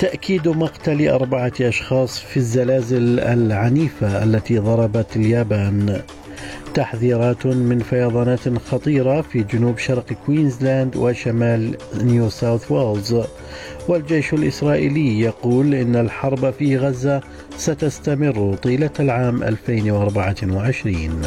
تأكيد 0.00 0.48
مقتل 0.48 1.08
أربعة 1.08 1.52
أشخاص 1.60 2.18
في 2.18 2.36
الزلازل 2.36 3.20
العنيفة 3.20 4.24
التي 4.24 4.58
ضربت 4.58 5.16
اليابان. 5.16 6.02
تحذيرات 6.74 7.46
من 7.46 7.78
فيضانات 7.78 8.58
خطيرة 8.58 9.20
في 9.20 9.42
جنوب 9.42 9.78
شرق 9.78 10.12
كوينزلاند 10.26 10.96
وشمال 10.96 11.76
نيو 12.02 12.28
ساوث 12.28 12.70
ويلز. 12.70 13.16
والجيش 13.88 14.34
الإسرائيلي 14.34 15.20
يقول 15.20 15.74
إن 15.74 15.96
الحرب 15.96 16.50
في 16.50 16.76
غزة 16.76 17.20
ستستمر 17.56 18.56
طيلة 18.62 18.90
العام 19.00 19.42
2024 19.42 21.22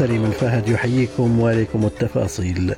سليم 0.00 0.24
الفهد 0.24 0.68
يحييكم 0.68 1.40
وعليكم 1.40 1.86
التفاصيل. 1.86 2.74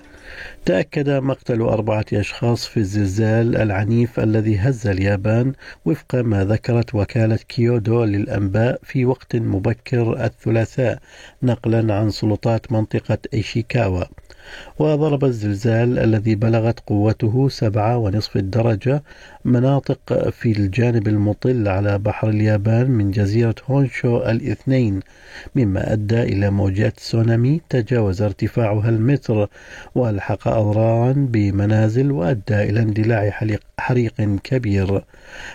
تأكد 0.65 1.11
مقتل 1.11 1.61
أربعة 1.61 2.05
أشخاص 2.13 2.67
في 2.67 2.77
الزلزال 2.77 3.57
العنيف 3.57 4.21
الذي 4.21 4.59
هز 4.59 4.87
اليابان 4.87 5.53
وفق 5.85 6.15
ما 6.15 6.45
ذكرت 6.45 6.95
وكالة 6.95 7.39
كيودو 7.49 8.05
للأنباء 8.05 8.81
في 8.83 9.05
وقت 9.05 9.37
مبكر 9.37 10.25
الثلاثاء 10.25 10.99
نقلا 11.43 11.95
عن 11.95 12.11
سلطات 12.11 12.73
منطقة 12.73 13.19
إيشيكاوا. 13.35 14.05
وضرب 14.79 15.25
الزلزال 15.25 15.99
الذي 15.99 16.35
بلغت 16.35 16.81
قوته 16.81 17.49
سبعة 17.49 17.97
ونصف 17.97 18.37
الدرجة 18.37 19.03
مناطق 19.45 20.29
في 20.29 20.53
الجانب 20.53 21.09
المطل 21.09 21.69
على 21.69 21.99
بحر 21.99 22.29
اليابان 22.29 22.91
من 22.91 23.11
جزيرة 23.11 23.55
هونشو 23.67 24.17
الاثنين 24.17 25.01
مما 25.55 25.93
أدى 25.93 26.23
إلى 26.23 26.51
موجات 26.51 26.97
تسونامي 26.97 27.61
تجاوز 27.69 28.23
ارتفاعها 28.23 28.89
المتر 28.89 29.49
وألحق 29.95 30.49
أضرارا 30.49 31.13
بمنازل 31.13 32.13
وأدى 32.13 32.63
إلى 32.63 32.81
اندلاع 32.81 33.31
حريق 33.79 34.39
كبير. 34.45 35.05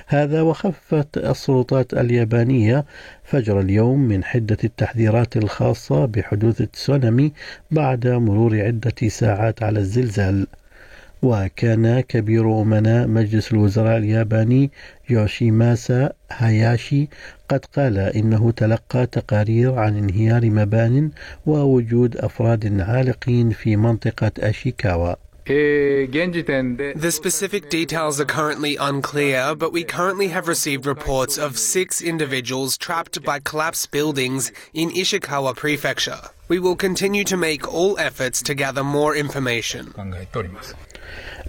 هذا 0.08 0.42
وخفت 0.42 1.18
السلطات 1.18 1.94
اليابانية 1.94 2.86
فجر 3.28 3.60
اليوم 3.60 4.00
من 4.00 4.24
حدة 4.24 4.58
التحذيرات 4.64 5.38
الخاصة 5.38 6.06
بحدوث 6.06 6.62
التسونامي 6.62 7.34
بعد 7.72 8.08
مرور 8.08 8.62
عدة 8.62 9.08
ساعات 9.08 9.64
على 9.64 9.80
الزلزال. 9.80 10.48
وكان 11.22 12.00
كبير 12.00 12.62
أمناء 12.62 13.08
مجلس 13.08 13.52
الوزراء 13.52 13.98
الياباني 13.98 14.72
يوشيماسا 15.10 16.10
هاياشي 16.32 17.08
قد 17.50 17.66
قال 17.66 17.98
إنه 17.98 18.52
تلقى 18.52 19.06
تقارير 19.06 19.80
عن 19.80 19.98
انهيار 19.98 20.50
مبان 20.50 21.12
ووجود 21.46 22.18
أفراد 22.18 22.82
عالقين 22.82 23.50
في 23.50 23.76
منطقة 23.76 24.32
أشيكاوا. 24.40 25.27
Uh, 25.50 26.04
the 27.00 27.10
specific 27.10 27.70
details 27.70 28.20
are 28.20 28.26
currently 28.26 28.76
unclear, 28.76 29.56
but 29.56 29.72
we 29.72 29.86
currently 29.86 30.28
have 30.28 30.50
received 30.50 30.86
reports 30.86 31.38
of 31.38 31.58
six 31.58 32.02
individuals 32.02 32.78
trapped 32.78 33.24
by 33.24 33.40
collapsed 33.40 33.92
buildings 33.92 34.52
in 34.74 34.90
Ishikawa 34.90 35.56
Prefecture. 35.56 36.20
We 36.50 36.60
will 36.60 36.76
continue 36.76 37.24
to 37.24 37.38
make 37.38 37.74
all 37.74 37.98
efforts 37.98 38.42
to 38.42 38.56
gather 38.56 38.84
more 38.84 39.16
information. 39.16 39.94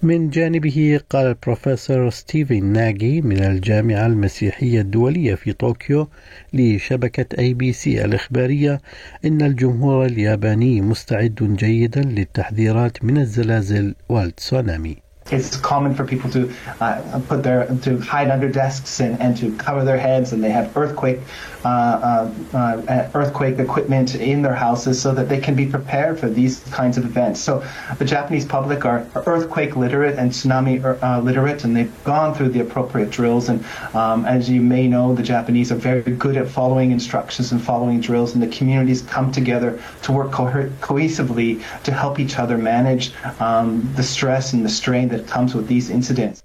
من 0.02 0.30
جانبه 0.30 1.00
قال 1.10 1.26
البروفيسور 1.26 2.10
ستيفن 2.10 2.64
ناجي 2.64 3.22
من 3.22 3.38
الجامعة 3.38 4.06
المسيحية 4.06 4.80
الدولية 4.80 5.34
في 5.34 5.52
طوكيو 5.52 6.08
لشبكة 6.52 7.38
أي 7.38 7.54
بي 7.54 7.72
سي 7.72 8.04
الإخبارية 8.04 8.80
إن 9.24 9.42
الجمهور 9.42 10.06
الياباني 10.06 10.80
مستعد 10.80 11.56
جيدا 11.58 12.00
للتحذيرات 12.02 13.04
من 13.04 13.18
الزلازل 13.18 13.94
والتسونامي. 14.08 15.07
It's 15.30 15.56
common 15.56 15.94
for 15.94 16.04
people 16.04 16.30
to 16.30 16.52
uh, 16.80 17.20
put 17.28 17.42
their 17.42 17.66
to 17.82 17.98
hide 17.98 18.30
under 18.30 18.48
desks 18.48 19.00
and, 19.00 19.20
and 19.20 19.36
to 19.36 19.54
cover 19.56 19.84
their 19.84 19.98
heads, 19.98 20.32
and 20.32 20.42
they 20.42 20.50
have 20.50 20.76
earthquake 20.76 21.20
uh, 21.64 22.30
uh, 22.54 22.56
uh, 22.56 23.10
earthquake 23.14 23.58
equipment 23.58 24.14
in 24.14 24.42
their 24.42 24.54
houses 24.54 25.00
so 25.00 25.12
that 25.12 25.28
they 25.28 25.40
can 25.40 25.56
be 25.56 25.66
prepared 25.66 26.18
for 26.18 26.28
these 26.28 26.60
kinds 26.70 26.96
of 26.96 27.04
events. 27.04 27.40
So 27.40 27.64
the 27.98 28.04
Japanese 28.04 28.44
public 28.44 28.84
are, 28.84 29.04
earthquake 29.26 29.74
literate 29.74 30.18
and 30.18 30.30
tsunami 30.30 30.80
uh, 31.02 31.20
literate, 31.20 31.64
and 31.64 31.76
they've 31.76 32.04
gone 32.04 32.32
through 32.32 32.50
the 32.50 32.60
appropriate 32.60 33.10
drills. 33.10 33.48
And 33.48 33.64
um, 33.94 34.24
as 34.24 34.48
you 34.48 34.60
may 34.60 34.86
know, 34.86 35.14
the 35.14 35.22
Japanese 35.22 35.72
are 35.72 35.76
very 35.76 36.02
good 36.02 36.36
at 36.36 36.48
following 36.48 36.92
instructions 36.92 37.50
and 37.50 37.60
following 37.60 38.00
drills, 38.00 38.34
and 38.34 38.42
the 38.42 38.56
communities 38.56 39.02
come 39.02 39.32
together 39.32 39.80
to 40.02 40.12
work 40.12 40.30
co- 40.30 40.70
cohesively 40.80 41.60
to 41.82 41.92
help 41.92 42.20
each 42.20 42.38
other 42.38 42.56
manage 42.56 43.12
um, 43.40 43.92
the 43.96 44.02
stress 44.02 44.52
and 44.52 44.64
the 44.64 44.68
strain 44.68 45.08
that 45.08 45.17
comes 45.26 45.54
with 45.54 45.68
these 45.68 45.90
incidents. 45.90 46.42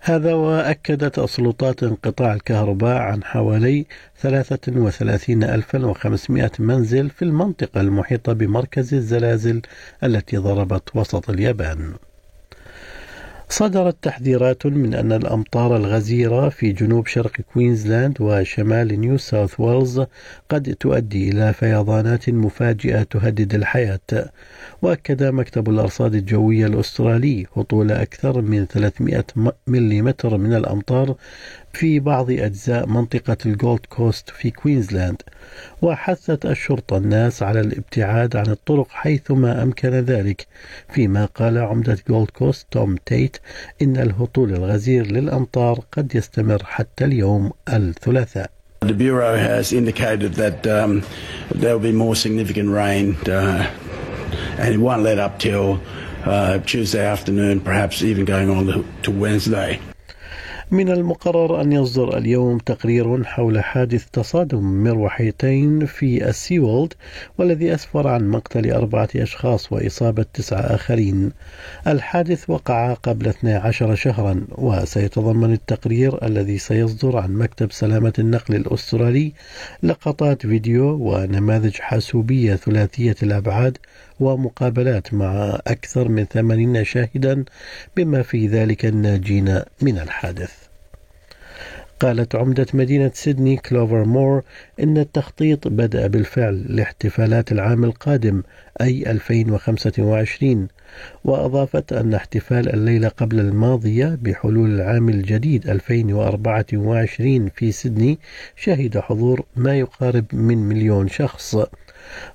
هذا 0.00 0.34
وأكدت 0.34 1.18
السلطات 1.18 1.82
انقطاع 1.82 2.34
الكهرباء 2.34 2.96
عن 2.96 3.24
حوالي 3.24 3.86
33500 4.16 6.50
منزل 6.58 7.10
في 7.10 7.24
المنطقة 7.24 7.80
المحيطة 7.80 8.32
بمركز 8.32 8.94
الزلازل 8.94 9.62
التي 10.04 10.36
ضربت 10.36 10.96
وسط 10.96 11.30
اليابان. 11.30 11.94
صدرت 13.48 13.96
تحذيرات 14.02 14.66
من 14.66 14.94
أن 14.94 15.12
الأمطار 15.12 15.76
الغزيرة 15.76 16.48
في 16.48 16.72
جنوب 16.72 17.06
شرق 17.06 17.32
كوينزلاند 17.52 18.20
وشمال 18.20 19.00
نيو 19.00 19.18
ساوث 19.18 19.60
ويلز 19.60 20.02
قد 20.48 20.76
تؤدي 20.80 21.28
إلى 21.30 21.52
فيضانات 21.52 22.30
مفاجئة 22.30 23.02
تهدد 23.02 23.54
الحياة. 23.54 24.30
وأكد 24.82 25.22
مكتب 25.22 25.68
الأرصاد 25.68 26.14
الجوية 26.14 26.66
الأسترالي 26.66 27.46
هطول 27.56 27.92
أكثر 27.92 28.40
من 28.40 28.66
300 28.66 29.24
ملم 29.66 30.14
من 30.24 30.54
الأمطار 30.54 31.14
في 31.76 32.00
بعض 32.00 32.30
أجزاء 32.30 32.86
منطقة 32.86 33.36
الجولد 33.46 33.80
كوست 33.88 34.30
في 34.30 34.50
كوينزلاند 34.50 35.22
وحثت 35.82 36.46
الشرطة 36.46 36.96
الناس 36.96 37.42
على 37.42 37.60
الابتعاد 37.60 38.36
عن 38.36 38.46
الطرق 38.46 38.86
حيثما 38.90 39.62
أمكن 39.62 39.90
ذلك 39.90 40.46
فيما 40.94 41.24
قال 41.24 41.58
عمدة 41.58 41.98
جولد 42.08 42.30
كوست 42.30 42.66
توم 42.70 42.96
تيت 43.06 43.36
إن 43.82 43.96
الهطول 43.96 44.54
الغزير 44.54 45.06
للأمطار 45.06 45.80
قد 45.92 46.14
يستمر 46.14 46.64
حتى 46.64 47.04
اليوم 47.04 47.52
الثلاثاء 47.68 48.50
The 48.86 48.94
Bureau 48.94 49.36
has 49.36 49.72
indicated 49.72 50.34
that 50.34 50.66
um, 50.66 51.02
there 51.54 51.72
will 51.74 51.86
be 51.92 51.96
more 52.04 52.16
significant 52.16 52.70
rain 52.70 53.16
uh, 53.26 53.70
and 54.58 54.74
it 54.74 54.78
won't 54.78 55.02
let 55.02 55.18
up 55.18 55.38
till 55.38 55.80
uh, 56.24 56.58
Tuesday 56.58 57.04
afternoon, 57.04 57.60
perhaps 57.60 58.02
even 58.02 58.24
going 58.24 58.48
on 58.50 58.84
to 59.02 59.10
Wednesday. 59.10 59.80
من 60.70 60.88
المقرر 60.88 61.60
أن 61.60 61.72
يصدر 61.72 62.18
اليوم 62.18 62.58
تقرير 62.58 63.24
حول 63.24 63.64
حادث 63.64 64.06
تصادم 64.12 64.84
مروحيتين 64.84 65.86
في 65.86 66.28
السي 66.28 66.53
وورلد 66.53 66.94
والذي 67.38 67.74
أسفر 67.74 68.08
عن 68.08 68.28
مقتل 68.28 68.70
أربعة 68.70 69.08
أشخاص 69.16 69.72
وإصابة 69.72 70.26
تسعة 70.34 70.60
آخرين. 70.60 71.32
الحادث 71.86 72.50
وقع 72.50 72.94
قبل 72.94 73.28
12 73.28 73.94
شهرا 73.94 74.46
وسيتضمن 74.58 75.52
التقرير 75.52 76.26
الذي 76.26 76.58
سيصدر 76.58 77.16
عن 77.16 77.32
مكتب 77.32 77.72
سلامة 77.72 78.12
النقل 78.18 78.54
الأسترالي 78.54 79.32
لقطات 79.82 80.46
فيديو 80.46 80.98
ونماذج 81.00 81.74
حاسوبية 81.74 82.54
ثلاثية 82.54 83.16
الأبعاد 83.22 83.78
ومقابلات 84.20 85.14
مع 85.14 85.58
أكثر 85.66 86.08
من 86.08 86.24
ثمانين 86.24 86.84
شاهدا 86.84 87.44
بما 87.96 88.22
في 88.22 88.46
ذلك 88.46 88.86
الناجين 88.86 89.60
من 89.82 89.98
الحادث. 89.98 90.55
قالت 92.00 92.34
عمدة 92.34 92.66
مدينة 92.74 93.10
سيدني 93.14 93.56
كلوفر 93.56 94.04
مور 94.04 94.42
إن 94.80 94.98
التخطيط 94.98 95.68
بدأ 95.68 96.06
بالفعل 96.06 96.64
لاحتفالات 96.68 97.52
العام 97.52 97.84
القادم 97.84 98.42
أي 98.80 99.10
2025 99.10 100.68
وأضافت 101.24 101.92
أن 101.92 102.14
احتفال 102.14 102.74
الليلة 102.74 103.08
قبل 103.08 103.40
الماضية 103.40 104.18
بحلول 104.22 104.74
العام 104.74 105.08
الجديد 105.08 105.68
2024 105.68 107.48
في 107.48 107.72
سيدني 107.72 108.18
شهد 108.56 108.98
حضور 108.98 109.44
ما 109.56 109.78
يقارب 109.78 110.24
من 110.32 110.58
مليون 110.58 111.08
شخص 111.08 111.56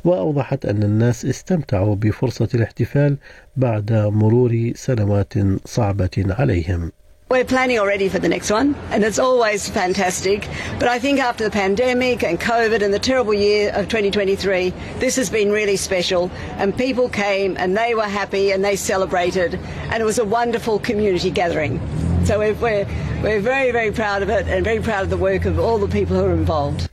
وأوضحت 0.05 0.65
أن 0.65 0.83
الناس 0.83 1.25
استمتعوا 1.25 1.95
بفرصة 1.95 2.49
الاحتفال 2.53 3.17
بعد 3.57 3.93
مرور 3.93 4.71
سنوات 4.75 5.33
صعبة 5.65 6.09
عليهم. 6.17 6.91
We're 7.31 7.45
planning 7.45 7.80
already 7.80 8.10
for 8.10 8.19
the 8.19 8.28
next 8.28 8.51
one, 8.51 8.75
and 8.89 9.06
it's 9.06 9.18
always 9.18 9.69
fantastic. 9.69 10.50
But 10.80 10.89
I 10.89 11.00
think 11.00 11.22
after 11.22 11.45
the 11.45 11.50
pandemic 11.50 12.25
and 12.25 12.38
COVID 12.38 12.81
and 12.81 12.94
the 12.94 13.00
terrible 13.00 13.33
year 13.33 13.72
of 13.72 13.88
2023, 13.88 14.74
this 15.00 15.16
has 15.16 15.30
been 15.30 15.50
really 15.50 15.78
special. 15.78 16.30
And 16.57 16.75
people 16.75 17.07
came 17.07 17.56
and 17.56 17.78
they 17.78 17.95
were 17.95 18.10
happy 18.22 18.51
and 18.51 18.66
they 18.66 18.75
celebrated, 18.75 19.57
and 19.92 20.04
it 20.04 20.06
was 20.06 20.19
a 20.19 20.25
wonderful 20.25 20.80
community 20.80 21.31
gathering. 21.31 21.80
So 22.25 22.38
we're, 22.38 22.54
we're, 22.56 22.86
we're 23.24 23.39
very, 23.39 23.72
very 23.72 23.94
proud 23.94 24.24
of 24.24 24.30
it 24.30 24.50
and 24.50 24.66
very 24.66 24.81
proud 24.81 25.04
of 25.04 25.10
the 25.10 25.16
work 25.16 25.45
of 25.45 25.57
all 25.57 25.78
the 25.78 25.88
people 25.88 26.18
who 26.18 26.25
are 26.25 26.33
involved. 26.33 26.89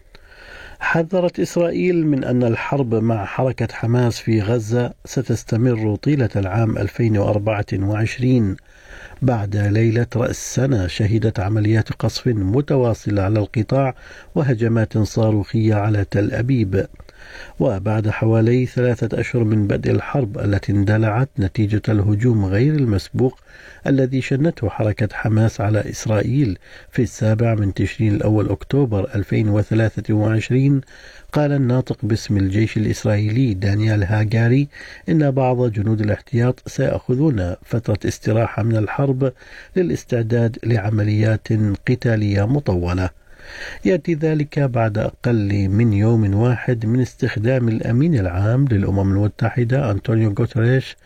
حذرت 0.80 1.40
إسرائيل 1.40 2.06
من 2.06 2.24
أن 2.24 2.42
الحرب 2.42 2.94
مع 2.94 3.24
حركة 3.24 3.68
حماس 3.72 4.18
في 4.18 4.42
غزة 4.42 4.92
ستستمر 5.04 5.96
طيلة 5.96 6.30
العام 6.36 6.78
2024 6.78 8.56
بعد 9.22 9.56
ليلة 9.56 10.06
رأس 10.16 10.54
سنة 10.54 10.86
شهدت 10.86 11.40
عمليات 11.40 11.92
قصف 11.92 12.26
متواصلة 12.26 13.22
على 13.22 13.38
القطاع 13.38 13.94
وهجمات 14.34 14.98
صاروخية 14.98 15.74
على 15.74 16.04
تل 16.04 16.32
أبيب. 16.32 16.86
وبعد 17.60 18.08
حوالي 18.08 18.66
ثلاثة 18.66 19.20
أشهر 19.20 19.44
من 19.44 19.66
بدء 19.66 19.90
الحرب 19.90 20.38
التي 20.38 20.72
اندلعت 20.72 21.28
نتيجة 21.38 21.82
الهجوم 21.88 22.44
غير 22.44 22.74
المسبوق 22.74 23.38
الذي 23.86 24.20
شنته 24.20 24.68
حركة 24.68 25.08
حماس 25.12 25.60
على 25.60 25.90
إسرائيل 25.90 26.58
في 26.90 27.02
السابع 27.02 27.54
من 27.54 27.74
تشرين 27.74 28.14
الأول 28.14 28.48
أكتوبر 28.48 29.14
2023 29.14 30.80
قال 31.32 31.52
الناطق 31.52 31.98
باسم 32.02 32.36
الجيش 32.36 32.76
الإسرائيلي 32.76 33.54
دانيال 33.54 34.04
هاجاري 34.04 34.68
إن 35.08 35.30
بعض 35.30 35.72
جنود 35.72 36.00
الاحتياط 36.00 36.62
سيأخذون 36.66 37.54
فترة 37.64 37.98
استراحة 38.08 38.62
من 38.62 38.76
الحرب 38.76 39.32
للاستعداد 39.76 40.58
لعمليات 40.64 41.48
قتالية 41.88 42.46
مطولة. 42.46 43.10
يأتي 43.84 44.14
ذلك 44.14 44.58
بعد 44.58 44.98
أقل 44.98 45.68
من 45.68 45.92
يوم 45.92 46.34
واحد 46.34 46.86
من 46.86 47.00
استخدام 47.00 47.68
الأمين 47.68 48.14
العام 48.14 48.68
للأمم 48.70 49.12
المتحدة 49.12 49.90
أنطونيو 49.90 50.34
غوتريش 50.38 50.96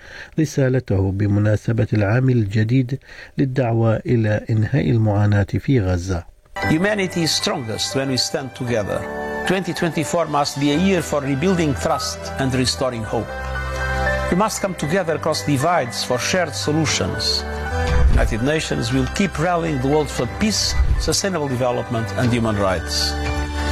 رسالته 0.40 1.12
بمناسبة 1.12 1.86
العام 1.92 2.30
الجديد 2.30 2.98
للدعوة 3.38 3.96
إلى 3.96 4.40
إنهاء 4.50 4.90
المعاناة 4.90 5.46
في 5.58 5.80
غزة. 5.80 6.24
Humanity 6.70 7.22
is 7.22 7.32
strongest 7.32 7.96
when 7.96 8.08
we 8.08 8.16
stand 8.16 8.54
together. 8.54 9.00
2024 9.48 10.26
must 10.26 10.60
be 10.60 10.72
a 10.72 10.78
year 10.78 11.02
for 11.02 11.20
rebuilding 11.20 11.74
trust 11.74 12.18
and 12.38 12.54
restoring 12.54 13.02
hope. 13.02 13.26
We 14.30 14.36
must 14.36 14.62
come 14.62 14.74
together 14.74 15.16
across 15.16 15.44
divides 15.44 16.04
for 16.04 16.18
shared 16.18 16.54
solutions. 16.54 17.42
United 18.22 18.46
Nations 18.46 18.92
will 18.92 19.08
keep 19.16 19.36
rallying 19.36 19.80
the 19.80 19.88
world 19.88 20.08
for 20.08 20.28
peace, 20.38 20.74
sustainable 21.00 21.48
development 21.48 22.06
and 22.18 22.32
human 22.32 22.56
rights. 22.56 23.10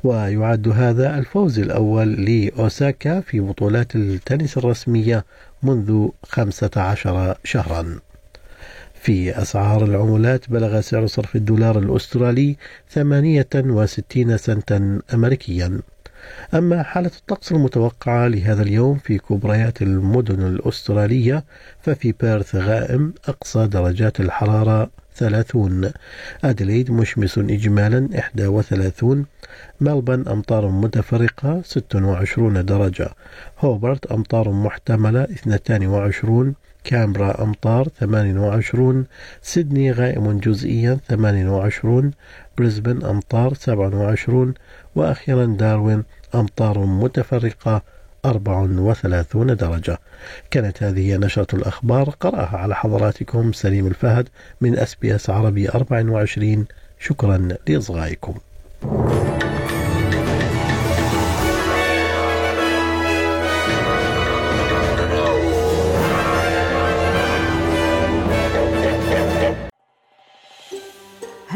ويعد 0.04 0.68
هذا 0.68 1.18
الفوز 1.18 1.58
الأول 1.58 2.12
لأوساكا 2.12 3.20
في 3.20 3.40
بطولات 3.40 3.96
التنس 3.96 4.58
الرسمية 4.58 5.24
منذ 5.62 6.08
15 6.22 7.36
شهرا. 7.44 7.98
في 8.94 9.42
أسعار 9.42 9.84
العملات 9.84 10.50
بلغ 10.50 10.80
سعر 10.80 11.06
صرف 11.06 11.36
الدولار 11.36 11.78
الأسترالي 11.78 12.56
68 12.90 14.36
سنتا 14.36 15.00
أمريكيا. 15.14 15.80
أما 16.54 16.82
حالة 16.82 17.10
الطقس 17.16 17.52
المتوقعة 17.52 18.28
لهذا 18.28 18.62
اليوم 18.62 18.98
في 18.98 19.18
كبريات 19.18 19.82
المدن 19.82 20.46
الأسترالية 20.46 21.44
ففي 21.82 22.14
بيرث 22.20 22.54
غائم 22.56 23.14
أقصى 23.28 23.66
درجات 23.66 24.20
الحرارة 24.20 24.90
30 25.16 25.92
أدليد 26.44 26.90
مشمس 26.90 27.38
إجمالا 27.38 28.08
31 28.38 29.26
ملبن 29.80 30.28
أمطار 30.28 30.68
متفرقة 30.68 31.62
26 31.64 32.64
درجة. 32.64 33.08
هوبرت 33.60 34.06
أمطار 34.06 34.50
محتملة 34.50 35.22
22 35.24 36.54
كامبرا 36.84 37.42
أمطار 37.42 37.88
28 38.00 39.06
سيدني 39.42 39.92
غائم 39.92 40.38
جزئيا 40.38 40.98
28 41.08 42.10
بريسبن 42.58 43.04
أمطار 43.04 43.54
27 43.54 44.54
وأخيرا 44.94 45.46
داروين 45.46 46.04
أمطار 46.34 46.78
متفرقة 46.78 47.82
34 48.24 49.56
درجة. 49.56 49.98
كانت 50.50 50.82
هذه 50.82 51.16
نشرة 51.16 51.56
الأخبار. 51.56 52.10
قرأها 52.10 52.56
على 52.56 52.74
حضراتكم 52.74 53.52
سليم 53.52 53.86
الفهد 53.86 54.28
من 54.60 54.78
أس 54.78 54.94
بي 54.94 55.14
أس 55.14 55.30
عربي 55.30 55.68
24 55.68 56.66
شكرا 56.98 57.48
لإصغائكم. 57.68 58.34